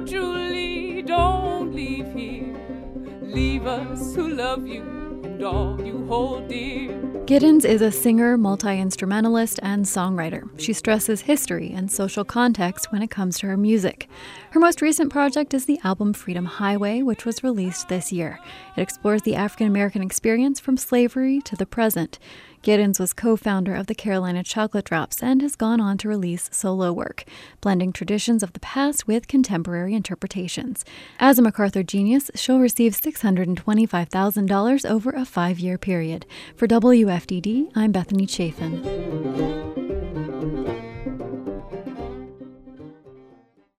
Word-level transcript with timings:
Julie, 0.00 1.02
don't 1.02 1.74
leave 1.74 2.12
here. 2.12 2.54
Leave 3.22 3.66
us 3.66 4.14
who 4.14 4.28
love 4.28 4.66
you 4.66 4.82
you 5.38 6.06
hold 6.08 6.48
dear. 6.48 6.92
Giddens 7.26 7.64
is 7.64 7.82
a 7.82 7.90
singer, 7.90 8.38
multi 8.38 8.78
instrumentalist, 8.78 9.58
and 9.60 9.84
songwriter. 9.84 10.48
She 10.60 10.72
stresses 10.72 11.22
history 11.22 11.72
and 11.74 11.90
social 11.90 12.24
context 12.24 12.92
when 12.92 13.02
it 13.02 13.10
comes 13.10 13.40
to 13.40 13.48
her 13.48 13.56
music. 13.56 14.08
Her 14.50 14.60
most 14.60 14.80
recent 14.80 15.10
project 15.10 15.52
is 15.52 15.64
the 15.66 15.80
album 15.82 16.12
Freedom 16.12 16.44
Highway, 16.44 17.02
which 17.02 17.24
was 17.24 17.42
released 17.42 17.88
this 17.88 18.12
year. 18.12 18.38
It 18.76 18.80
explores 18.80 19.22
the 19.22 19.34
African 19.34 19.66
American 19.66 20.02
experience 20.02 20.60
from 20.60 20.76
slavery 20.76 21.40
to 21.42 21.56
the 21.56 21.66
present. 21.66 22.20
Giddens 22.62 22.98
was 22.98 23.12
co 23.12 23.36
founder 23.36 23.74
of 23.76 23.86
the 23.86 23.94
Carolina 23.94 24.42
Chocolate 24.42 24.86
Drops 24.86 25.22
and 25.22 25.40
has 25.42 25.54
gone 25.54 25.80
on 25.80 25.98
to 25.98 26.08
release 26.08 26.48
solo 26.52 26.92
work, 26.92 27.24
blending 27.60 27.92
traditions 27.92 28.42
of 28.42 28.54
the 28.54 28.60
past 28.60 29.06
with 29.06 29.28
contemporary 29.28 29.94
interpretations. 29.94 30.84
As 31.20 31.38
a 31.38 31.42
MacArthur 31.42 31.84
Genius, 31.84 32.28
she'll 32.34 32.58
receive 32.58 32.92
$625,000 33.00 34.90
over 34.90 35.10
a 35.10 35.24
five 35.26 35.58
year 35.58 35.78
period. 35.78 36.26
For 36.54 36.66
WFDD, 36.66 37.70
I'm 37.74 37.92
Bethany 37.92 38.26
Chafin. 38.26 39.55